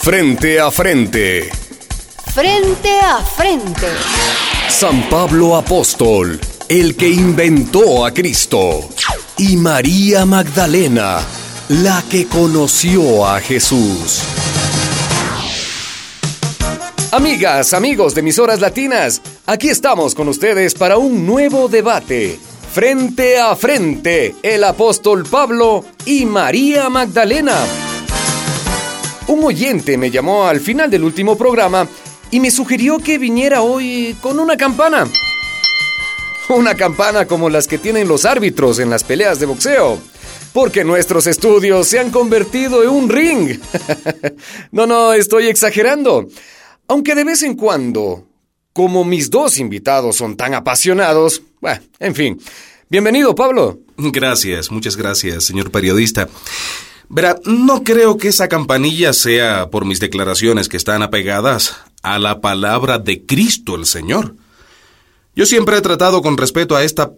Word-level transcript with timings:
Frente 0.00 0.58
a 0.58 0.70
frente. 0.70 1.50
Frente 2.34 3.00
a 3.00 3.18
frente. 3.18 3.86
San 4.68 5.08
Pablo 5.08 5.56
Apóstol, 5.56 6.40
el 6.68 6.96
que 6.96 7.08
inventó 7.08 8.04
a 8.04 8.12
Cristo. 8.12 8.88
Y 9.36 9.56
María 9.56 10.26
Magdalena, 10.26 11.20
la 11.68 12.02
que 12.10 12.26
conoció 12.26 13.26
a 13.26 13.40
Jesús. 13.40 14.22
Amigas, 17.12 17.72
amigos 17.72 18.14
de 18.14 18.22
mis 18.22 18.38
horas 18.38 18.60
latinas, 18.60 19.22
aquí 19.46 19.68
estamos 19.68 20.14
con 20.14 20.28
ustedes 20.28 20.74
para 20.74 20.98
un 20.98 21.24
nuevo 21.24 21.68
debate. 21.68 22.38
Frente 22.72 23.38
a 23.38 23.54
frente, 23.54 24.34
el 24.42 24.64
apóstol 24.64 25.24
Pablo 25.24 25.84
y 26.04 26.26
María 26.26 26.88
Magdalena. 26.88 27.87
Un 29.28 29.44
oyente 29.44 29.98
me 29.98 30.10
llamó 30.10 30.46
al 30.46 30.58
final 30.58 30.90
del 30.90 31.04
último 31.04 31.36
programa 31.36 31.86
y 32.30 32.40
me 32.40 32.50
sugirió 32.50 32.98
que 32.98 33.18
viniera 33.18 33.60
hoy 33.60 34.16
con 34.22 34.40
una 34.40 34.56
campana. 34.56 35.06
Una 36.48 36.74
campana 36.74 37.26
como 37.26 37.50
las 37.50 37.66
que 37.66 37.76
tienen 37.76 38.08
los 38.08 38.24
árbitros 38.24 38.78
en 38.78 38.88
las 38.88 39.04
peleas 39.04 39.38
de 39.38 39.44
boxeo. 39.44 39.98
Porque 40.54 40.82
nuestros 40.82 41.26
estudios 41.26 41.86
se 41.88 41.98
han 41.98 42.10
convertido 42.10 42.82
en 42.82 42.88
un 42.88 43.10
ring. 43.10 43.58
no, 44.72 44.86
no, 44.86 45.12
estoy 45.12 45.48
exagerando. 45.48 46.26
Aunque 46.86 47.14
de 47.14 47.24
vez 47.24 47.42
en 47.42 47.54
cuando, 47.54 48.26
como 48.72 49.04
mis 49.04 49.28
dos 49.28 49.58
invitados 49.58 50.16
son 50.16 50.38
tan 50.38 50.54
apasionados, 50.54 51.42
bueno, 51.60 51.82
en 51.98 52.14
fin. 52.14 52.40
Bienvenido, 52.88 53.34
Pablo. 53.34 53.80
Gracias, 53.98 54.70
muchas 54.70 54.96
gracias, 54.96 55.44
señor 55.44 55.70
periodista. 55.70 56.28
Verá, 57.10 57.38
no 57.44 57.84
creo 57.84 58.18
que 58.18 58.28
esa 58.28 58.48
campanilla 58.48 59.12
sea 59.12 59.70
por 59.70 59.86
mis 59.86 59.98
declaraciones 59.98 60.68
que 60.68 60.76
están 60.76 61.02
apegadas 61.02 61.76
a 62.02 62.18
la 62.18 62.40
palabra 62.40 62.98
de 62.98 63.24
Cristo 63.24 63.76
el 63.76 63.86
Señor. 63.86 64.34
Yo 65.34 65.46
siempre 65.46 65.78
he 65.78 65.80
tratado 65.80 66.20
con 66.20 66.36
respeto 66.36 66.76
a 66.76 66.84
esta 66.84 67.12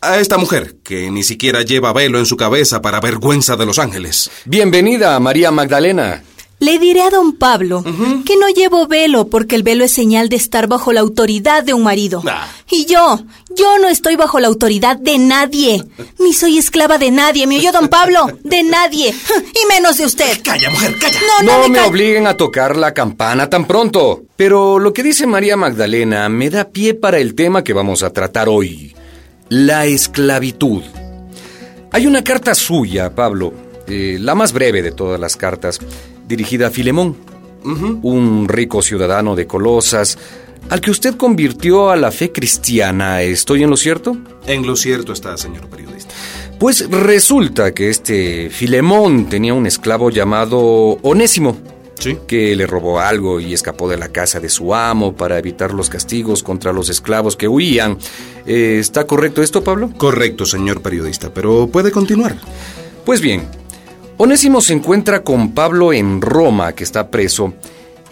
a 0.00 0.18
esta 0.18 0.36
mujer 0.36 0.76
que 0.84 1.10
ni 1.10 1.22
siquiera 1.22 1.62
lleva 1.62 1.92
velo 1.94 2.18
en 2.18 2.26
su 2.26 2.36
cabeza 2.36 2.82
para 2.82 3.00
vergüenza 3.00 3.56
de 3.56 3.64
los 3.64 3.78
ángeles. 3.78 4.30
Bienvenida, 4.44 5.18
María 5.18 5.50
Magdalena. 5.50 6.22
Le 6.64 6.78
diré 6.78 7.02
a 7.02 7.10
don 7.10 7.32
Pablo 7.36 7.82
que 8.24 8.36
no 8.36 8.48
llevo 8.48 8.86
velo 8.86 9.28
porque 9.28 9.54
el 9.56 9.62
velo 9.62 9.84
es 9.84 9.92
señal 9.92 10.28
de 10.28 10.36
estar 10.36 10.66
bajo 10.66 10.92
la 10.92 11.00
autoridad 11.00 11.62
de 11.64 11.74
un 11.74 11.82
marido. 11.82 12.22
Ah. 12.26 12.48
Y 12.70 12.86
yo, 12.86 13.18
yo 13.56 13.78
no 13.80 13.88
estoy 13.88 14.16
bajo 14.16 14.40
la 14.40 14.48
autoridad 14.48 14.96
de 14.96 15.18
nadie. 15.18 15.84
Ni 16.18 16.32
soy 16.32 16.58
esclava 16.58 16.96
de 16.98 17.10
nadie, 17.10 17.46
¿me 17.46 17.58
oyó 17.58 17.72
don 17.72 17.88
Pablo? 17.88 18.26
De 18.42 18.62
nadie. 18.62 19.14
Y 19.62 19.66
menos 19.72 19.98
de 19.98 20.06
usted. 20.06 20.40
Calla, 20.42 20.70
mujer, 20.70 20.96
calla. 20.98 21.18
No, 21.42 21.44
no, 21.46 21.62
No 21.62 21.68
me 21.68 21.78
ca- 21.78 21.86
obliguen 21.86 22.26
a 22.26 22.36
tocar 22.36 22.76
la 22.76 22.92
campana 22.94 23.48
tan 23.50 23.66
pronto. 23.66 24.22
Pero 24.36 24.78
lo 24.78 24.92
que 24.92 25.02
dice 25.02 25.26
María 25.26 25.56
Magdalena 25.56 26.28
me 26.28 26.50
da 26.50 26.68
pie 26.70 26.94
para 26.94 27.18
el 27.18 27.34
tema 27.34 27.62
que 27.62 27.72
vamos 27.72 28.02
a 28.02 28.10
tratar 28.10 28.48
hoy. 28.48 28.94
La 29.48 29.86
esclavitud. 29.86 30.82
Hay 31.92 32.06
una 32.06 32.24
carta 32.24 32.54
suya, 32.54 33.14
Pablo, 33.14 33.52
eh, 33.86 34.16
la 34.20 34.34
más 34.34 34.52
breve 34.52 34.82
de 34.82 34.90
todas 34.90 35.20
las 35.20 35.36
cartas, 35.36 35.78
dirigida 36.26 36.68
a 36.68 36.70
Filemón, 36.70 37.16
un 37.64 38.46
rico 38.48 38.82
ciudadano 38.82 39.34
de 39.36 39.46
Colosas, 39.46 40.18
al 40.70 40.80
que 40.80 40.90
usted 40.90 41.16
convirtió 41.16 41.90
a 41.90 41.96
la 41.96 42.10
fe 42.10 42.32
cristiana. 42.32 43.22
¿Estoy 43.22 43.62
en 43.62 43.70
lo 43.70 43.76
cierto? 43.76 44.16
En 44.46 44.66
lo 44.66 44.76
cierto 44.76 45.12
está, 45.12 45.36
señor 45.36 45.68
periodista. 45.68 46.14
Pues 46.58 46.88
resulta 46.90 47.72
que 47.74 47.90
este 47.90 48.48
Filemón 48.50 49.28
tenía 49.28 49.54
un 49.54 49.66
esclavo 49.66 50.10
llamado 50.10 50.60
Onésimo, 51.02 51.58
Sí. 51.98 52.16
que 52.26 52.56
le 52.56 52.66
robó 52.66 52.98
algo 53.00 53.40
y 53.40 53.54
escapó 53.54 53.88
de 53.88 53.96
la 53.96 54.08
casa 54.08 54.40
de 54.40 54.48
su 54.48 54.74
amo 54.74 55.14
para 55.14 55.38
evitar 55.38 55.72
los 55.72 55.88
castigos 55.88 56.42
contra 56.42 56.72
los 56.72 56.88
esclavos 56.88 57.36
que 57.36 57.46
huían. 57.48 57.98
Eh, 58.46 58.78
¿Está 58.80 59.06
correcto 59.06 59.42
esto, 59.42 59.62
Pablo? 59.62 59.90
Correcto, 59.96 60.44
señor 60.44 60.82
periodista, 60.82 61.32
pero 61.32 61.68
puede 61.68 61.92
continuar. 61.92 62.36
Pues 63.04 63.20
bien, 63.20 63.48
Onésimo 64.16 64.60
se 64.60 64.72
encuentra 64.72 65.22
con 65.24 65.52
Pablo 65.52 65.92
en 65.92 66.20
Roma, 66.20 66.72
que 66.72 66.84
está 66.84 67.10
preso, 67.10 67.52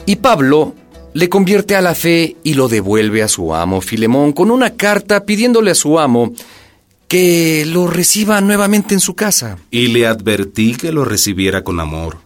y 0.04 0.16
Pablo 0.16 0.74
le 1.14 1.28
convierte 1.28 1.76
a 1.76 1.80
la 1.80 1.94
fe 1.94 2.36
y 2.42 2.54
lo 2.54 2.68
devuelve 2.68 3.22
a 3.22 3.28
su 3.28 3.54
amo 3.54 3.80
Filemón 3.80 4.32
con 4.32 4.50
una 4.50 4.70
carta 4.70 5.24
pidiéndole 5.24 5.70
a 5.70 5.74
su 5.74 5.98
amo 5.98 6.32
que 7.06 7.64
lo 7.66 7.86
reciba 7.86 8.40
nuevamente 8.40 8.94
en 8.94 9.00
su 9.00 9.14
casa. 9.14 9.58
Y 9.70 9.88
le 9.88 10.06
advertí 10.06 10.74
que 10.74 10.90
lo 10.90 11.04
recibiera 11.04 11.62
con 11.62 11.78
amor, 11.78 12.18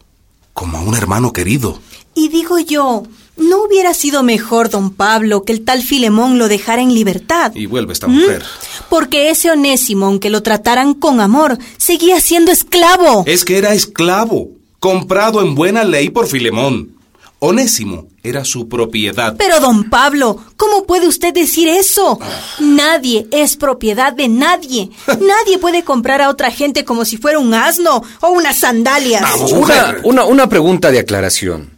como 0.55 0.79
a 0.79 0.81
un 0.81 0.95
hermano 0.95 1.33
querido. 1.33 1.81
Y 2.15 2.29
digo 2.29 2.59
yo, 2.61 3.03
¿no 3.37 3.63
hubiera 3.63 3.95
sido 3.95 4.23
mejor, 4.23 4.71
don 4.71 4.91
Pablo, 4.91 5.43
que 5.45 5.53
el 5.53 5.65
tal 5.65 5.83
Filemón 5.83 6.39
lo 6.39 6.49
dejara 6.49 6.83
en 6.83 6.95
libertad? 6.95 7.53
Y 7.55 7.67
vuelve 7.67 7.93
esta 7.93 8.09
¿Mm? 8.09 8.13
mujer. 8.13 8.45
Porque 8.89 9.31
ese 9.31 9.51
Onésimo, 9.51 10.07
aunque 10.07 10.31
lo 10.31 10.43
trataran 10.43 10.95
con 10.95 11.21
amor, 11.21 11.59
seguía 11.77 12.21
siendo 12.21 12.53
esclavo. 12.53 13.25
Es 13.27 13.45
que 13.45 13.59
era 13.59 13.75
esclavo, 13.75 14.49
comprado 14.79 15.43
en 15.43 15.55
buena 15.55 15.85
ley 15.85 16.11
por 16.11 16.27
Filemón. 16.27 16.97
Onésimo 17.39 18.09
era 18.23 18.45
su 18.45 18.67
propiedad. 18.67 19.37
Pero, 19.37 19.61
don 19.61 19.91
Pablo, 19.91 20.41
¿cómo 20.57 20.85
puede 20.85 21.07
usted 21.07 21.35
decir 21.35 21.69
eso? 21.69 22.19
Nadie 22.59 23.27
es 23.31 23.57
propiedad 23.57 24.13
de 24.13 24.29
nadie. 24.29 24.91
Nadie 25.07 25.59
puede 25.61 25.85
comprar 25.85 26.23
a 26.23 26.31
otra 26.31 26.51
gente 26.51 26.85
como 26.85 27.05
si 27.05 27.19
fuera 27.19 27.39
un 27.39 27.53
asno 27.53 28.03
o 28.21 28.29
unas 28.31 28.57
sandalias. 28.59 29.21
Vamos, 29.21 29.53
Una, 29.53 29.97
una, 30.05 30.25
una 30.25 30.49
pregunta 30.49 30.91
de 30.91 30.99
aclaración. 31.01 31.76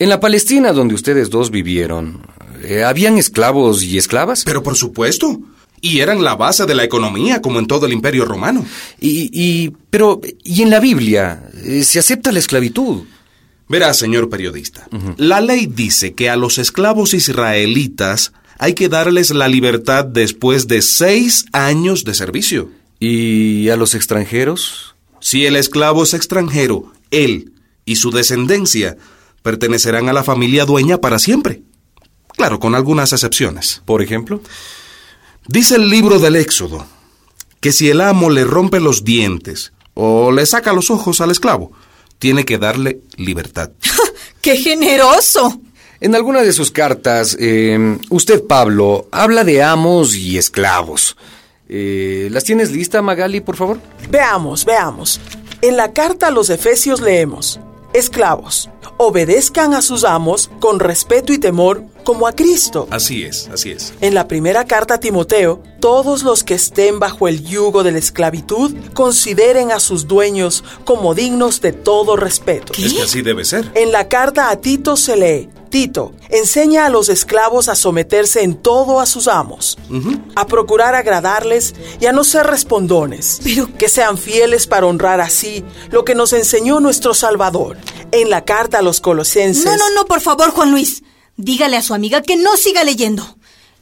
En 0.00 0.08
la 0.08 0.18
Palestina 0.18 0.72
donde 0.72 0.94
ustedes 0.94 1.28
dos 1.28 1.50
vivieron, 1.50 2.22
eh, 2.64 2.84
¿habían 2.84 3.18
esclavos 3.18 3.84
y 3.84 3.98
esclavas? 3.98 4.44
Pero 4.44 4.62
por 4.62 4.74
supuesto. 4.74 5.38
Y 5.82 6.00
eran 6.00 6.24
la 6.24 6.36
base 6.36 6.64
de 6.64 6.74
la 6.74 6.84
economía, 6.84 7.42
como 7.42 7.58
en 7.58 7.66
todo 7.66 7.84
el 7.84 7.92
imperio 7.92 8.24
romano. 8.24 8.64
Y, 8.98 9.28
y, 9.30 9.72
pero, 9.90 10.22
¿y 10.42 10.62
en 10.62 10.70
la 10.70 10.80
Biblia 10.80 11.50
eh, 11.62 11.84
se 11.84 11.98
acepta 11.98 12.32
la 12.32 12.38
esclavitud? 12.38 13.02
Verá, 13.68 13.92
señor 13.92 14.30
periodista, 14.30 14.88
la 15.16 15.40
ley 15.42 15.66
dice 15.66 16.14
que 16.14 16.28
a 16.28 16.36
los 16.36 16.58
esclavos 16.58 17.14
israelitas 17.14 18.32
hay 18.58 18.72
que 18.72 18.88
darles 18.88 19.30
la 19.30 19.48
libertad 19.48 20.06
después 20.06 20.66
de 20.66 20.80
seis 20.80 21.44
años 21.52 22.04
de 22.04 22.14
servicio. 22.14 22.70
¿Y 22.98 23.68
a 23.68 23.76
los 23.76 23.94
extranjeros? 23.94 24.96
Si 25.20 25.44
el 25.44 25.56
esclavo 25.56 26.02
es 26.02 26.14
extranjero, 26.14 26.90
él 27.10 27.52
y 27.84 27.96
su 27.96 28.10
descendencia 28.10 28.96
pertenecerán 29.42 30.08
a 30.08 30.12
la 30.12 30.24
familia 30.24 30.64
dueña 30.64 30.98
para 30.98 31.18
siempre. 31.18 31.62
Claro, 32.36 32.58
con 32.58 32.74
algunas 32.74 33.12
excepciones. 33.12 33.82
Por 33.84 34.02
ejemplo. 34.02 34.40
Dice 35.46 35.76
el 35.76 35.88
libro 35.88 36.18
del 36.18 36.36
Éxodo 36.36 36.86
que 37.60 37.72
si 37.72 37.90
el 37.90 38.00
amo 38.00 38.30
le 38.30 38.44
rompe 38.44 38.80
los 38.80 39.04
dientes 39.04 39.72
o 39.94 40.32
le 40.32 40.46
saca 40.46 40.72
los 40.72 40.90
ojos 40.90 41.20
al 41.20 41.30
esclavo, 41.30 41.72
tiene 42.18 42.44
que 42.44 42.58
darle 42.58 43.00
libertad. 43.16 43.70
¡Qué 44.40 44.56
generoso! 44.56 45.60
En 46.00 46.14
alguna 46.14 46.40
de 46.40 46.54
sus 46.54 46.70
cartas, 46.70 47.36
eh, 47.38 47.98
usted, 48.08 48.42
Pablo, 48.46 49.08
habla 49.10 49.44
de 49.44 49.62
amos 49.62 50.14
y 50.14 50.38
esclavos. 50.38 51.16
Eh, 51.68 52.28
¿Las 52.30 52.44
tienes 52.44 52.70
lista, 52.70 53.02
Magali, 53.02 53.40
por 53.40 53.56
favor? 53.56 53.78
Veamos, 54.10 54.64
veamos. 54.64 55.20
En 55.60 55.76
la 55.76 55.92
carta 55.92 56.28
a 56.28 56.30
los 56.30 56.48
Efesios 56.48 57.02
leemos, 57.02 57.60
Esclavos, 57.92 58.70
obedezcan 58.98 59.74
a 59.74 59.82
sus 59.82 60.04
amos 60.04 60.50
con 60.60 60.78
respeto 60.78 61.32
y 61.32 61.38
temor 61.38 61.84
como 62.04 62.26
a 62.26 62.32
Cristo. 62.32 62.86
Así 62.90 63.24
es, 63.24 63.48
así 63.52 63.72
es. 63.72 63.94
En 64.00 64.14
la 64.14 64.28
primera 64.28 64.64
carta 64.64 64.94
a 64.94 65.00
Timoteo, 65.00 65.62
todos 65.80 66.22
los 66.22 66.44
que 66.44 66.54
estén 66.54 66.98
bajo 66.98 67.26
el 67.26 67.44
yugo 67.44 67.82
de 67.82 67.92
la 67.92 67.98
esclavitud 67.98 68.74
consideren 68.94 69.72
a 69.72 69.80
sus 69.80 70.06
dueños 70.06 70.62
como 70.84 71.14
dignos 71.14 71.60
de 71.60 71.72
todo 71.72 72.16
respeto. 72.16 72.72
Es 72.78 72.94
que 72.94 73.02
así 73.02 73.22
debe 73.22 73.44
ser. 73.44 73.70
En 73.74 73.90
la 73.90 74.08
carta 74.08 74.50
a 74.50 74.56
Tito 74.60 74.96
se 74.96 75.16
lee, 75.16 75.48
Tito, 75.70 76.12
enseña 76.28 76.84
a 76.84 76.90
los 76.90 77.08
esclavos 77.08 77.68
a 77.68 77.74
someterse 77.76 78.42
en 78.42 78.56
todo 78.56 79.00
a 79.00 79.06
sus 79.06 79.28
amos, 79.28 79.78
a 80.34 80.46
procurar 80.46 80.94
agradarles 80.94 81.74
y 82.00 82.06
a 82.06 82.12
no 82.12 82.24
ser 82.24 82.46
respondones, 82.46 83.40
Pero- 83.44 83.68
que 83.78 83.88
sean 83.88 84.18
fieles 84.18 84.66
para 84.66 84.86
honrar 84.86 85.20
así 85.20 85.64
lo 85.90 86.04
que 86.04 86.14
nos 86.14 86.32
enseñó 86.32 86.80
nuestro 86.80 87.14
Salvador. 87.14 87.76
En 88.12 88.28
la 88.30 88.44
carta 88.44 88.78
a 88.78 88.82
los 88.82 89.00
colosenses... 89.00 89.64
No, 89.64 89.76
no, 89.76 89.90
no, 89.94 90.04
por 90.06 90.20
favor, 90.20 90.50
Juan 90.50 90.72
Luis. 90.72 91.02
Dígale 91.36 91.76
a 91.76 91.82
su 91.82 91.94
amiga 91.94 92.20
que 92.20 92.36
no 92.36 92.56
siga 92.56 92.82
leyendo. 92.84 93.36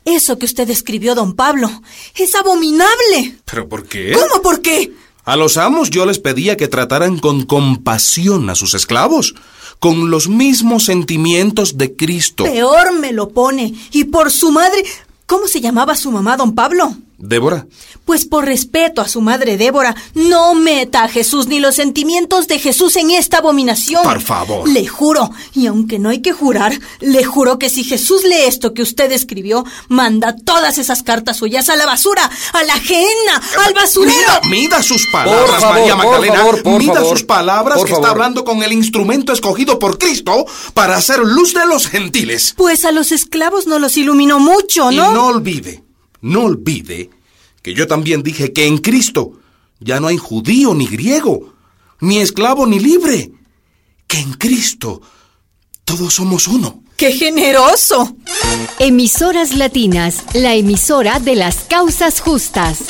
Eso 0.05 0.39
que 0.39 0.47
usted 0.47 0.69
escribió, 0.71 1.15
don 1.15 1.35
Pablo, 1.35 1.71
es 2.15 2.35
abominable. 2.35 3.37
¿Pero 3.45 3.69
por 3.69 3.87
qué? 3.87 4.13
¿Cómo? 4.13 4.43
¿Por 4.43 4.61
qué? 4.63 4.93
A 5.25 5.37
los 5.37 5.57
amos 5.59 5.91
yo 5.91 6.07
les 6.07 6.19
pedía 6.19 6.57
que 6.57 6.69
trataran 6.69 7.19
con 7.19 7.45
compasión 7.45 8.49
a 8.49 8.55
sus 8.55 8.73
esclavos, 8.75 9.35
con 9.79 10.11
los 10.11 10.29
mismos 10.29 10.85
sentimientos 10.85 11.79
de 11.79 11.95
Cristo. 11.95 12.45
Peor 12.45 12.99
me 12.99 13.13
lo 13.13 13.31
pone. 13.31 13.75
Y 13.93 14.05
por 14.05 14.31
su 14.31 14.51
madre. 14.51 14.85
¿Cómo 15.27 15.47
se 15.47 15.61
llamaba 15.61 15.95
su 15.95 16.11
mamá, 16.11 16.37
don 16.37 16.55
Pablo? 16.55 16.97
Débora. 17.21 17.67
Pues 18.05 18.25
por 18.27 18.45
respeto 18.45 19.01
a 19.03 19.09
su 19.09 19.21
madre 19.21 19.57
Débora, 19.57 19.97
no 20.15 20.55
meta 20.55 21.03
a 21.03 21.09
Jesús 21.09 21.49
ni 21.49 21.59
los 21.59 21.75
sentimientos 21.75 22.47
de 22.47 22.61
Jesús 22.61 22.95
en 22.97 23.11
esta 23.11 23.39
abominación. 23.39 24.05
Por 24.05 24.21
favor. 24.21 24.69
Le 24.69 24.87
juro, 24.87 25.31
y 25.53 25.67
aunque 25.67 25.99
no 25.99 26.11
hay 26.11 26.23
que 26.23 26.33
jurar, 26.33 26.79
le 27.01 27.25
juro 27.25 27.59
que 27.59 27.71
si 27.71 27.83
Jesús 27.83 28.23
lee 28.23 28.43
esto 28.47 28.73
que 28.73 28.83
usted 28.83 29.11
escribió, 29.11 29.65
manda 29.89 30.37
todas 30.37 30.79
esas 30.79 31.03
cartas 31.03 31.39
suyas 31.39 31.69
a 31.69 31.77
la 31.77 31.87
basura, 31.87 32.31
a 32.53 32.63
la 32.63 32.75
ajena, 32.75 33.43
al 33.67 33.75
basurero. 33.75 34.17
Mida, 34.17 34.41
mida 34.49 34.83
sus 34.83 35.07
palabras, 35.09 35.51
Por 35.51 35.61
favor, 35.61 35.75
María 35.81 35.97
por 35.97 36.05
Magdalena. 36.05 36.37
favor, 36.37 36.63
por 36.63 36.79
mida 36.79 36.95
favor. 36.95 37.11
sus 37.11 37.23
palabras 37.25 37.85
que 37.85 37.93
está 37.93 38.11
hablando 38.11 38.45
con 38.45 38.63
el 38.63 38.73
instrumento 38.73 39.33
escogido 39.33 39.79
por 39.81 39.99
Cristo 39.99 40.47
para 40.73 40.97
hacer 40.97 41.19
luz 41.19 41.53
de 41.53 41.67
los 41.67 41.89
gentiles. 41.89 42.55
Pues 42.57 42.85
a 42.85 42.93
los 42.93 43.11
esclavos 43.11 43.67
no 43.67 43.81
los 43.81 43.97
iluminó 43.97 44.39
mucho, 44.39 44.93
Y 44.93 44.97
¿no? 44.97 45.13
no 45.13 45.27
olvide, 45.27 45.83
no 46.21 46.45
olvide 46.45 47.11
que 47.63 47.75
yo 47.75 47.87
también 47.87 48.23
dije 48.23 48.53
que 48.53 48.67
en 48.67 48.79
Cristo 48.79 49.33
ya 49.81 50.01
no 50.01 50.09
hay 50.09 50.17
judío 50.17 50.75
ni 50.75 50.87
griego, 50.87 51.55
ni 52.01 52.19
esclavo 52.19 52.67
ni 52.67 52.79
libre, 52.79 53.31
que 54.07 54.19
en 54.19 54.33
Cristo 54.35 55.01
todos 55.85 56.15
somos 56.15 56.49
uno. 56.49 56.83
¡Qué 56.97 57.13
generoso! 57.13 58.17
Emisoras 58.81 59.55
Latinas, 59.55 60.25
la 60.35 60.55
emisora 60.55 61.21
de 61.21 61.37
las 61.37 61.59
causas 61.59 62.21
justas. 62.21 62.81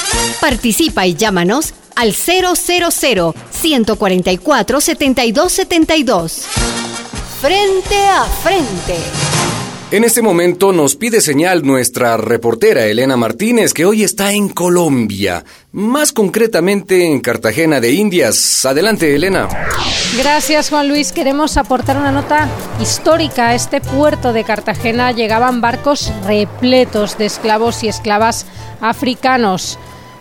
Participa 0.40 1.06
y 1.06 1.14
llámanos 1.14 1.74
al 1.94 2.14
000 2.14 2.54
144 2.54 4.80
7272. 4.80 6.42
Frente 7.40 8.06
a 8.06 8.24
frente. 8.24 9.27
En 9.90 10.04
este 10.04 10.20
momento 10.20 10.74
nos 10.74 10.96
pide 10.96 11.22
señal 11.22 11.64
nuestra 11.64 12.18
reportera 12.18 12.84
Elena 12.84 13.16
Martínez, 13.16 13.72
que 13.72 13.86
hoy 13.86 14.02
está 14.02 14.32
en 14.32 14.50
Colombia, 14.50 15.46
más 15.72 16.12
concretamente 16.12 17.06
en 17.06 17.20
Cartagena 17.20 17.80
de 17.80 17.92
Indias. 17.92 18.66
Adelante, 18.66 19.14
Elena. 19.14 19.48
Gracias, 20.18 20.68
Juan 20.68 20.88
Luis. 20.88 21.10
Queremos 21.12 21.56
aportar 21.56 21.96
una 21.96 22.12
nota 22.12 22.50
histórica. 22.82 23.48
A 23.48 23.54
este 23.54 23.80
puerto 23.80 24.34
de 24.34 24.44
Cartagena 24.44 25.12
llegaban 25.12 25.62
barcos 25.62 26.12
repletos 26.26 27.16
de 27.16 27.24
esclavos 27.24 27.82
y 27.82 27.88
esclavas 27.88 28.44
africanos. 28.82 29.78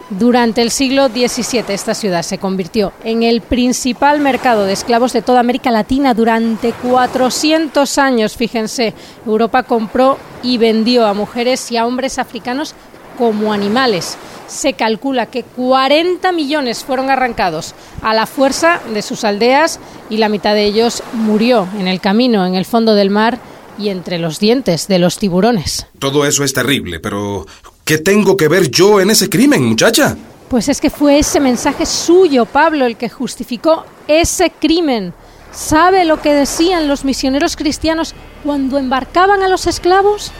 Durante 0.09 0.61
el 0.61 0.71
siglo 0.71 1.09
XVII 1.09 1.65
esta 1.67 1.93
ciudad 1.93 2.23
se 2.23 2.37
convirtió 2.37 2.93
en 3.03 3.23
el 3.23 3.41
principal 3.41 4.21
mercado 4.21 4.63
de 4.63 4.71
esclavos 4.71 5.11
de 5.11 5.21
toda 5.21 5.41
América 5.41 5.69
Latina 5.69 6.13
durante 6.13 6.71
400 6.71 7.97
años. 7.97 8.37
Fíjense, 8.37 8.93
Europa 9.25 9.63
compró 9.63 10.17
y 10.43 10.57
vendió 10.57 11.05
a 11.05 11.13
mujeres 11.13 11.69
y 11.73 11.77
a 11.77 11.85
hombres 11.85 12.19
africanos 12.19 12.73
como 13.17 13.51
animales. 13.51 14.17
Se 14.47 14.73
calcula 14.73 15.25
que 15.25 15.43
40 15.43 16.31
millones 16.31 16.85
fueron 16.85 17.09
arrancados 17.09 17.75
a 18.01 18.13
la 18.13 18.25
fuerza 18.25 18.79
de 18.93 19.01
sus 19.01 19.25
aldeas 19.25 19.77
y 20.09 20.17
la 20.17 20.29
mitad 20.29 20.53
de 20.53 20.63
ellos 20.63 21.03
murió 21.11 21.67
en 21.77 21.89
el 21.89 21.99
camino, 21.99 22.45
en 22.45 22.55
el 22.55 22.63
fondo 22.63 22.95
del 22.95 23.09
mar 23.09 23.39
y 23.77 23.89
entre 23.89 24.19
los 24.19 24.39
dientes 24.39 24.87
de 24.87 24.99
los 24.99 25.17
tiburones. 25.17 25.85
Todo 25.99 26.25
eso 26.25 26.45
es 26.45 26.53
terrible, 26.53 27.01
pero 27.01 27.45
¿qué 27.87 27.97
tengo 27.97 28.35
que 28.35 28.49
ver 28.49 28.69
yo 28.69 28.99
en 28.99 29.09
ese 29.09 29.29
crimen, 29.29 29.63
muchacha? 29.63 30.17
Pues 30.49 30.67
es 30.67 30.81
que 30.81 30.89
fue 30.89 31.19
ese 31.19 31.39
mensaje 31.39 31.85
suyo, 31.85 32.45
Pablo, 32.45 32.85
el 32.85 32.97
que 32.97 33.09
justificó 33.09 33.85
ese 34.09 34.51
crimen. 34.51 35.13
¿Sabe 35.53 36.03
lo 36.03 36.21
que 36.21 36.33
decían 36.33 36.89
los 36.89 37.05
misioneros 37.05 37.55
cristianos 37.55 38.13
cuando 38.43 38.77
embarcaban 38.77 39.41
a 39.41 39.47
los 39.47 39.67
esclavos? 39.67 40.33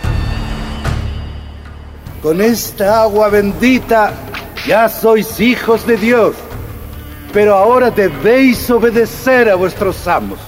Con 2.22 2.42
esta 2.42 3.04
agua 3.04 3.30
bendita 3.30 4.14
ya 4.68 4.90
sois 4.90 5.40
hijos 5.40 5.88
de 5.88 5.96
Dios, 5.96 6.36
pero 7.32 7.56
ahora 7.56 7.90
debéis 7.90 8.70
obedecer 8.70 9.50
a 9.50 9.56
vuestros 9.56 10.06
amos. 10.06 10.40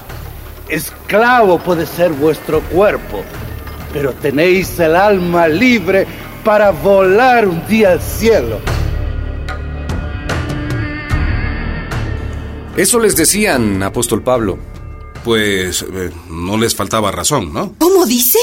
Esclavo 0.67 1.59
puede 1.59 1.85
ser 1.85 2.11
vuestro 2.11 2.59
cuerpo, 2.63 3.23
pero 3.93 4.11
tenéis 4.11 4.77
el 4.79 4.97
alma 4.97 5.47
libre 5.47 6.05
para 6.43 6.71
volar 6.71 7.47
un 7.47 7.65
día 7.67 7.93
al 7.93 8.01
cielo. 8.01 8.59
Eso 12.75 12.99
les 12.99 13.15
decían, 13.15 13.83
apóstol 13.83 14.23
Pablo. 14.23 14.57
Pues 15.23 15.81
eh, 15.81 16.11
no 16.29 16.57
les 16.57 16.75
faltaba 16.75 17.11
razón, 17.11 17.53
¿no? 17.53 17.75
¿Cómo 17.77 18.05
dice? 18.05 18.39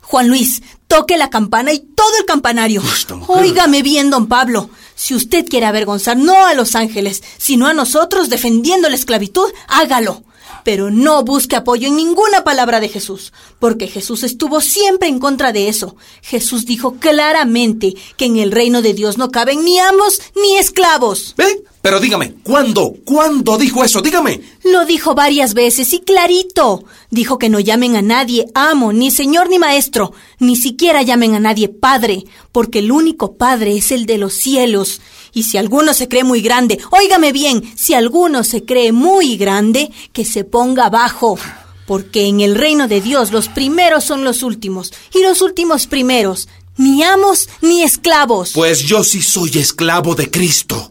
Juan 0.00 0.28
Luis, 0.28 0.62
toque 0.88 1.16
la 1.16 1.30
campana 1.30 1.72
y 1.72 1.80
todo 1.80 2.16
el 2.18 2.26
campanario. 2.26 2.82
Óigame 3.26 3.82
bien, 3.82 4.10
don 4.10 4.26
Pablo. 4.26 4.70
Si 4.94 5.14
usted 5.14 5.46
quiere 5.48 5.66
avergonzar 5.66 6.16
no 6.16 6.46
a 6.46 6.54
los 6.54 6.74
ángeles, 6.74 7.22
sino 7.38 7.66
a 7.66 7.74
nosotros 7.74 8.28
defendiendo 8.28 8.88
la 8.88 8.96
esclavitud, 8.96 9.48
hágalo. 9.68 10.24
Pero 10.66 10.90
no 10.90 11.22
busque 11.22 11.54
apoyo 11.54 11.86
en 11.86 11.94
ninguna 11.94 12.42
palabra 12.42 12.80
de 12.80 12.88
Jesús, 12.88 13.32
porque 13.60 13.86
Jesús 13.86 14.24
estuvo 14.24 14.60
siempre 14.60 15.08
en 15.08 15.20
contra 15.20 15.52
de 15.52 15.68
eso. 15.68 15.94
Jesús 16.22 16.66
dijo 16.66 16.96
claramente 16.96 17.94
que 18.16 18.24
en 18.24 18.36
el 18.36 18.50
reino 18.50 18.82
de 18.82 18.92
Dios 18.92 19.16
no 19.16 19.30
caben 19.30 19.64
ni 19.64 19.78
amos 19.78 20.20
ni 20.34 20.56
esclavos. 20.56 21.34
¿Ve? 21.36 21.62
Pero 21.86 22.00
dígame, 22.00 22.34
¿cuándo? 22.42 22.96
¿Cuándo 23.04 23.56
dijo 23.56 23.84
eso? 23.84 24.02
Dígame. 24.02 24.40
Lo 24.64 24.84
dijo 24.86 25.14
varias 25.14 25.54
veces 25.54 25.92
y 25.92 26.00
clarito. 26.00 26.82
Dijo 27.12 27.38
que 27.38 27.48
no 27.48 27.60
llamen 27.60 27.94
a 27.94 28.02
nadie 28.02 28.46
amo, 28.56 28.92
ni 28.92 29.12
señor 29.12 29.48
ni 29.48 29.60
maestro, 29.60 30.12
ni 30.40 30.56
siquiera 30.56 31.02
llamen 31.02 31.36
a 31.36 31.38
nadie 31.38 31.68
padre, 31.68 32.24
porque 32.50 32.80
el 32.80 32.90
único 32.90 33.36
padre 33.36 33.76
es 33.76 33.92
el 33.92 34.04
de 34.06 34.18
los 34.18 34.34
cielos. 34.34 35.00
Y 35.32 35.44
si 35.44 35.58
alguno 35.58 35.94
se 35.94 36.08
cree 36.08 36.24
muy 36.24 36.40
grande, 36.40 36.80
óigame 36.90 37.30
bien, 37.30 37.62
si 37.76 37.94
alguno 37.94 38.42
se 38.42 38.64
cree 38.64 38.90
muy 38.90 39.36
grande, 39.36 39.92
que 40.12 40.24
se 40.24 40.42
ponga 40.42 40.86
abajo. 40.86 41.38
Porque 41.86 42.26
en 42.26 42.40
el 42.40 42.56
reino 42.56 42.88
de 42.88 43.00
Dios 43.00 43.30
los 43.30 43.46
primeros 43.46 44.02
son 44.02 44.24
los 44.24 44.42
últimos, 44.42 44.92
y 45.14 45.22
los 45.22 45.40
últimos 45.40 45.86
primeros, 45.86 46.48
ni 46.78 47.04
amos 47.04 47.48
ni 47.60 47.84
esclavos. 47.84 48.54
Pues 48.54 48.82
yo 48.82 49.04
sí 49.04 49.22
soy 49.22 49.50
esclavo 49.56 50.16
de 50.16 50.28
Cristo. 50.32 50.90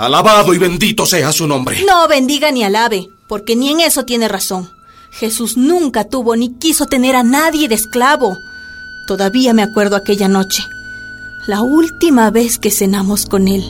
Alabado 0.00 0.54
y 0.54 0.58
bendito 0.58 1.04
sea 1.04 1.30
su 1.30 1.46
nombre. 1.46 1.84
No 1.84 2.08
bendiga 2.08 2.50
ni 2.50 2.64
alabe, 2.64 3.10
porque 3.28 3.54
ni 3.54 3.68
en 3.68 3.80
eso 3.80 4.06
tiene 4.06 4.28
razón. 4.28 4.70
Jesús 5.10 5.58
nunca 5.58 6.04
tuvo 6.04 6.36
ni 6.36 6.54
quiso 6.54 6.86
tener 6.86 7.14
a 7.16 7.22
nadie 7.22 7.68
de 7.68 7.74
esclavo. 7.74 8.34
Todavía 9.06 9.52
me 9.52 9.62
acuerdo 9.62 9.96
aquella 9.96 10.26
noche, 10.26 10.62
la 11.46 11.60
última 11.60 12.30
vez 12.30 12.58
que 12.58 12.70
cenamos 12.70 13.26
con 13.26 13.46
él. 13.46 13.62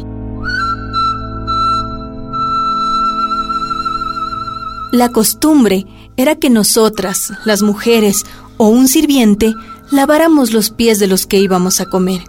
La 4.92 5.08
costumbre 5.08 5.84
era 6.16 6.36
que 6.36 6.48
nosotras, 6.48 7.32
las 7.44 7.62
mujeres 7.62 8.24
o 8.56 8.68
un 8.68 8.86
sirviente, 8.86 9.52
laváramos 9.90 10.52
los 10.52 10.70
pies 10.70 11.00
de 11.00 11.08
los 11.08 11.26
que 11.26 11.38
íbamos 11.38 11.80
a 11.80 11.86
comer. 11.86 12.22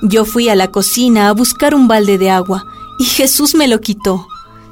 Yo 0.00 0.24
fui 0.24 0.48
a 0.48 0.54
la 0.54 0.68
cocina 0.68 1.28
a 1.28 1.32
buscar 1.32 1.74
un 1.74 1.88
balde 1.88 2.18
de 2.18 2.30
agua 2.30 2.66
y 2.98 3.04
Jesús 3.04 3.54
me 3.54 3.68
lo 3.68 3.80
quitó. 3.80 4.26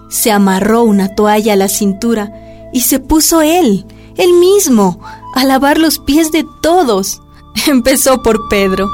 Se 0.08 0.32
amarró 0.32 0.82
una 0.82 1.14
toalla 1.14 1.52
a 1.52 1.56
la 1.56 1.68
cintura 1.68 2.30
y 2.72 2.80
se 2.82 2.98
puso 2.98 3.42
él, 3.42 3.86
él 4.16 4.32
mismo, 4.34 5.00
a 5.34 5.44
lavar 5.44 5.78
los 5.78 5.98
pies 5.98 6.32
de 6.32 6.44
todos. 6.60 7.22
Empezó 7.66 8.22
por 8.22 8.48
Pedro. 8.48 8.88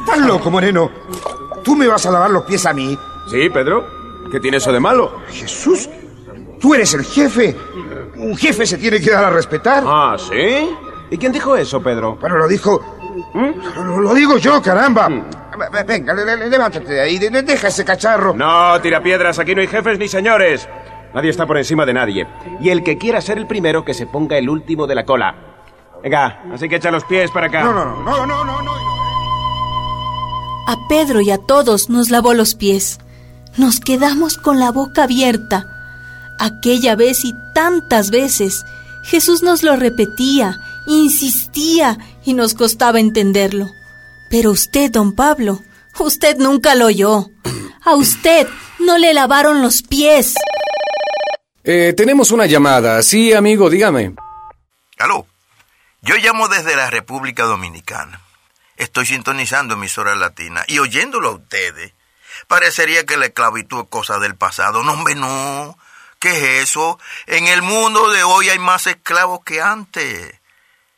¿Estás 0.00 0.18
loco, 0.18 0.50
Moreno? 0.50 0.90
¿Tú 1.62 1.76
me 1.76 1.86
vas 1.86 2.04
a 2.06 2.10
lavar 2.10 2.30
los 2.30 2.44
pies 2.44 2.66
a 2.66 2.72
mí? 2.72 2.98
Sí, 3.30 3.48
Pedro. 3.50 3.86
¿Qué 4.30 4.40
tiene 4.40 4.56
eso 4.56 4.72
de 4.72 4.80
malo? 4.80 5.20
Jesús, 5.30 5.88
tú 6.58 6.74
eres 6.74 6.94
el 6.94 7.04
jefe. 7.04 7.56
Un 8.16 8.36
jefe 8.36 8.66
se 8.66 8.78
tiene 8.78 9.00
que 9.00 9.10
dar 9.10 9.24
a 9.24 9.30
respetar. 9.30 9.84
Ah, 9.86 10.16
¿sí? 10.18 10.70
¿Y 11.10 11.18
quién 11.18 11.32
dijo 11.32 11.54
eso, 11.56 11.82
Pedro? 11.82 12.16
Bueno, 12.20 12.38
lo 12.38 12.48
dijo... 12.48 12.80
Lo, 13.76 14.00
lo 14.00 14.14
digo 14.14 14.38
yo, 14.38 14.60
caramba. 14.62 15.08
Venga, 15.86 16.14
le- 16.14 16.24
le- 16.36 16.48
levántate 16.48 16.92
de 16.92 17.00
ahí. 17.00 17.18
de- 17.18 17.30
de- 17.30 17.42
Deja 17.42 17.68
ese 17.68 17.84
cacharro. 17.84 18.34
No, 18.34 18.80
tira 18.80 19.02
piedras, 19.02 19.38
aquí 19.38 19.54
no 19.54 19.60
hay 19.60 19.66
jefes 19.66 19.98
ni 19.98 20.08
señores. 20.08 20.68
Nadie 21.14 21.30
está 21.30 21.46
por 21.46 21.58
encima 21.58 21.84
de 21.84 21.92
nadie. 21.92 22.26
Y 22.60 22.70
el 22.70 22.82
que 22.82 22.96
quiera 22.98 23.20
ser 23.20 23.36
el 23.38 23.46
primero, 23.46 23.84
que 23.84 23.92
se 23.94 24.06
ponga 24.06 24.38
el 24.38 24.48
último 24.48 24.86
de 24.86 24.94
la 24.94 25.04
cola. 25.04 25.34
Venga, 26.02 26.42
así 26.52 26.68
que 26.68 26.76
echa 26.76 26.90
los 26.90 27.04
pies 27.04 27.30
para 27.30 27.46
acá. 27.48 27.62
No, 27.62 27.72
no, 27.72 27.84
no, 28.02 28.26
no, 28.26 28.26
no, 28.26 28.44
no, 28.44 28.62
no. 28.62 28.72
A 30.68 30.76
Pedro 30.88 31.20
y 31.20 31.30
a 31.30 31.38
todos 31.38 31.90
nos 31.90 32.10
lavó 32.10 32.34
los 32.34 32.54
pies. 32.54 32.98
Nos 33.58 33.80
quedamos 33.80 34.38
con 34.38 34.58
la 34.58 34.70
boca 34.70 35.04
abierta. 35.04 35.66
Aquella 36.38 36.96
vez 36.96 37.24
y 37.24 37.34
tantas 37.54 38.10
veces, 38.10 38.64
Jesús 39.04 39.42
nos 39.42 39.62
lo 39.62 39.76
repetía, 39.76 40.58
insistía 40.86 41.98
y 42.24 42.34
nos 42.34 42.54
costaba 42.54 43.00
entenderlo. 43.00 43.66
Pero 44.32 44.50
usted, 44.50 44.90
don 44.90 45.14
Pablo, 45.14 45.60
usted 45.98 46.38
nunca 46.38 46.74
lo 46.74 46.86
oyó. 46.86 47.26
A 47.84 47.94
usted 47.96 48.48
no 48.78 48.96
le 48.96 49.12
lavaron 49.12 49.60
los 49.60 49.82
pies. 49.82 50.36
Eh, 51.62 51.92
tenemos 51.94 52.30
una 52.30 52.46
llamada. 52.46 53.02
Sí, 53.02 53.34
amigo, 53.34 53.68
dígame. 53.68 54.14
Aló, 54.98 55.26
yo 56.00 56.16
llamo 56.16 56.48
desde 56.48 56.76
la 56.76 56.88
República 56.88 57.42
Dominicana. 57.42 58.22
Estoy 58.78 59.04
sintonizando 59.04 59.74
emisoras 59.74 60.16
latinas 60.16 60.64
y 60.66 60.78
oyéndolo 60.78 61.28
a 61.28 61.32
ustedes. 61.32 61.92
Parecería 62.48 63.04
que 63.04 63.18
la 63.18 63.26
esclavitud 63.26 63.82
es 63.82 63.88
cosa 63.90 64.18
del 64.18 64.34
pasado. 64.34 64.82
No, 64.82 64.94
hombre, 64.94 65.14
no. 65.14 65.76
¿Qué 66.18 66.30
es 66.30 66.70
eso? 66.70 66.98
En 67.26 67.48
el 67.48 67.60
mundo 67.60 68.10
de 68.10 68.22
hoy 68.22 68.48
hay 68.48 68.58
más 68.58 68.86
esclavos 68.86 69.40
que 69.44 69.60
antes. 69.60 70.40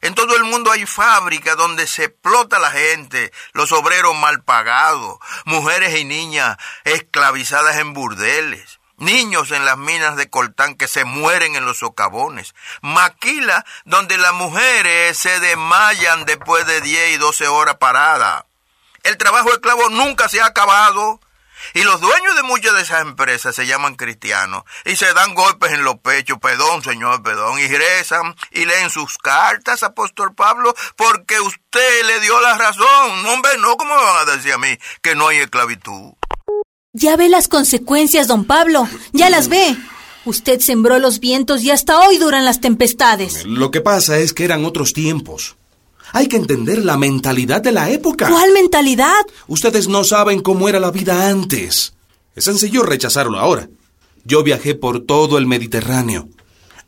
En 0.05 0.15
todo 0.15 0.37
el 0.37 0.45
mundo 0.45 0.71
hay 0.71 0.85
fábricas 0.85 1.57
donde 1.57 1.87
se 1.87 2.05
explota 2.05 2.59
la 2.59 2.71
gente, 2.71 3.33
los 3.55 3.73
obreros 3.73 4.15
mal 4.15 4.43
pagados, 4.43 5.17
mujeres 5.47 5.99
y 5.99 6.05
niñas 6.05 6.59
esclavizadas 6.85 7.79
en 7.79 7.95
burdeles, 7.95 8.81
niños 8.99 9.51
en 9.51 9.65
las 9.65 9.79
minas 9.79 10.17
de 10.17 10.29
coltán 10.29 10.75
que 10.75 10.89
se 10.89 11.07
mueren 11.07 11.57
en 11.57 11.65
los 11.65 11.79
socavones, 11.79 12.55
maquila 12.83 13.65
donde 13.87 14.19
las 14.19 14.35
mujeres 14.35 15.17
se 15.17 15.41
desmayan 15.41 16.27
después 16.27 16.67
de 16.67 16.83
10 16.83 17.15
y 17.15 17.17
12 17.17 17.49
horas 17.49 17.77
paradas. 17.77 18.45
El 19.05 19.17
trabajo 19.17 19.55
esclavo 19.55 19.89
nunca 19.89 20.29
se 20.29 20.43
ha 20.43 20.47
acabado. 20.47 21.19
Y 21.75 21.83
los 21.83 22.01
dueños 22.01 22.37
de 22.37 22.43
muchas 22.43 22.75
de 22.75 22.83
esas 22.83 23.03
empresas 23.03 23.55
se 23.55 23.67
llaman 23.67 23.95
cristianos 23.95 24.65
y 24.85 24.97
se 24.97 25.13
dan 25.15 25.35
golpes 25.35 25.73
en 25.73 25.85
los 25.85 25.97
pechos, 25.99 26.39
perdón, 26.41 26.83
señor, 26.83 27.23
perdón, 27.23 27.59
y 27.59 27.67
rezan 27.67 28.35
y 28.51 28.65
leen 28.65 28.91
sus 28.91 29.19
cartas, 29.19 29.83
apóstol 29.83 30.35
Pablo, 30.35 30.75
porque 30.97 31.41
usted 31.41 32.07
le 32.07 32.21
dio 32.21 32.41
la 32.41 32.57
razón. 32.59 33.27
Hombre, 33.27 33.53
no, 33.59 33.77
¿cómo 33.77 33.95
me 33.95 34.03
van 34.03 34.29
a 34.29 34.33
decir 34.37 34.53
a 34.53 34.59
mí 34.59 34.79
que 35.03 35.15
no 35.15 35.29
hay 35.29 35.39
esclavitud? 35.39 36.13
Ya 36.93 37.17
ve 37.17 37.29
las 37.29 37.49
consecuencias, 37.49 38.29
don 38.29 38.45
Pablo, 38.45 38.89
ya 39.13 39.31
las 39.31 39.49
ve. 39.49 39.77
Usted 40.25 40.61
sembró 40.61 40.99
los 40.99 41.21
vientos 41.21 41.63
y 41.63 41.71
hasta 41.71 41.99
hoy 42.01 42.19
duran 42.19 42.45
las 42.45 42.61
tempestades. 42.61 43.45
Lo 43.45 43.71
que 43.71 43.81
pasa 43.81 44.19
es 44.19 44.33
que 44.33 44.45
eran 44.45 44.65
otros 44.65 44.93
tiempos. 44.93 45.57
Hay 46.15 46.29
que 46.29 46.37
entender 46.37 46.85
la 46.85 46.97
mentalidad 46.97 47.61
de 47.61 47.73
la 47.73 47.91
época. 47.91 48.29
¿Cuál 48.29 48.53
mentalidad? 48.53 49.27
Ustedes 49.49 49.89
no 49.89 50.05
saben 50.05 50.43
cómo 50.43 50.69
era 50.69 50.79
la 50.79 50.93
vida 50.93 51.29
antes. 51.29 51.93
Es 52.37 52.45
sencillo 52.45 52.85
rechazarlo 52.85 53.37
ahora. 53.37 53.69
Yo 54.25 54.45
viajé 54.45 54.77
por 54.77 55.01
todo 55.01 55.39
el 55.39 55.49
Mediterráneo. 55.49 56.29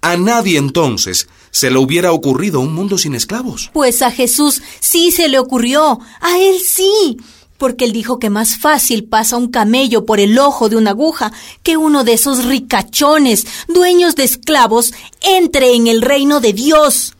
A 0.00 0.16
nadie 0.16 0.58
entonces 0.58 1.26
se 1.50 1.72
le 1.72 1.78
hubiera 1.78 2.12
ocurrido 2.12 2.60
un 2.60 2.72
mundo 2.72 2.98
sin 2.98 3.16
esclavos. 3.16 3.70
Pues 3.72 4.00
a 4.00 4.12
Jesús 4.12 4.62
sí 4.78 5.10
se 5.10 5.28
le 5.28 5.40
ocurrió. 5.40 5.98
A 6.20 6.38
él 6.38 6.60
sí. 6.64 7.16
Porque 7.58 7.84
él 7.84 7.92
dijo 7.92 8.20
que 8.20 8.30
más 8.30 8.56
fácil 8.56 9.06
pasa 9.06 9.36
un 9.36 9.48
camello 9.48 10.06
por 10.06 10.20
el 10.20 10.38
ojo 10.38 10.68
de 10.68 10.76
una 10.76 10.90
aguja 10.90 11.32
que 11.64 11.76
uno 11.76 12.04
de 12.04 12.12
esos 12.12 12.44
ricachones, 12.44 13.44
dueños 13.66 14.14
de 14.14 14.22
esclavos, 14.22 14.94
entre 15.20 15.74
en 15.74 15.88
el 15.88 16.00
reino 16.00 16.38
de 16.38 16.52
Dios. 16.52 17.16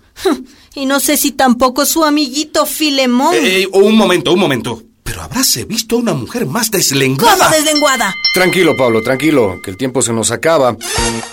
Y 0.77 0.87
no 0.87 1.01
sé 1.01 1.17
si 1.17 1.33
tampoco 1.33 1.85
su 1.87 2.05
amiguito 2.05 2.67
Filemón. 2.67 3.35
Eh, 3.35 3.63
eh, 3.63 3.69
un 3.73 3.97
momento, 3.97 4.35
un 4.35 4.39
momento. 4.39 4.83
Pero 5.03 5.23
habráse 5.23 5.65
visto 5.65 5.97
una 5.97 6.13
mujer 6.13 6.45
más 6.45 6.71
deslenguada. 6.71 7.49
¿Cómo 7.49 7.51
deslenguada? 7.51 8.15
Tranquilo, 8.35 8.77
Pablo, 8.77 9.01
tranquilo, 9.03 9.59
que 9.65 9.71
el 9.71 9.79
tiempo 9.79 10.03
se 10.03 10.13
nos 10.13 10.31
acaba. 10.31 10.77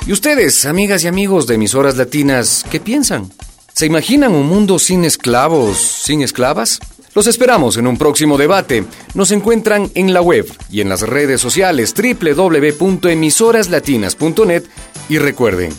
¿Y 0.08 0.14
ustedes, 0.14 0.64
amigas 0.64 1.04
y 1.04 1.08
amigos 1.08 1.46
de 1.46 1.56
emisoras 1.56 1.98
latinas, 1.98 2.66
qué 2.72 2.80
piensan? 2.80 3.34
¿Se 3.74 3.86
imaginan 3.86 4.34
un 4.34 4.48
mundo 4.48 4.80
sin 4.80 5.04
esclavos, 5.04 5.78
sin 5.78 6.22
esclavas? 6.22 6.80
Los 7.14 7.28
esperamos 7.28 7.76
en 7.76 7.88
un 7.88 7.98
próximo 7.98 8.38
debate. 8.38 8.86
Nos 9.14 9.32
encuentran 9.32 9.92
en 9.94 10.14
la 10.14 10.22
web 10.22 10.50
y 10.72 10.80
en 10.80 10.88
las 10.88 11.02
redes 11.02 11.42
sociales 11.42 11.94
www.emisoraslatinas.net 11.94 14.64
y 15.10 15.18
recuerden, 15.18 15.74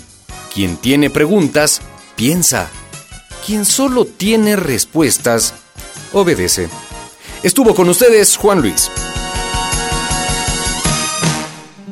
quien 0.53 0.77
tiene 0.77 1.09
preguntas, 1.09 1.81
piensa. 2.15 2.71
Quien 3.47 3.67
solo 3.67 4.07
tiene 4.07 4.57
respuestas, 4.57 5.53
obedece. 6.15 6.71
Estuvo 7.43 7.75
con 7.75 7.91
ustedes 7.91 8.39
Juan 8.39 8.63
Luis. 8.63 8.91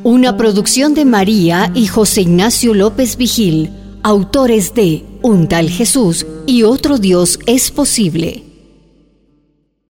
Una 0.02 0.38
producción 0.38 0.94
de 0.94 1.04
María 1.04 1.70
y 1.74 1.88
José 1.88 2.22
Ignacio 2.22 2.72
López 2.72 3.18
Vigil, 3.18 3.70
autores 4.02 4.74
de 4.74 5.04
Un 5.20 5.46
tal 5.46 5.68
Jesús 5.68 6.26
y 6.46 6.62
otro 6.62 6.96
Dios 6.96 7.38
es 7.46 7.70
posible. 7.70 8.51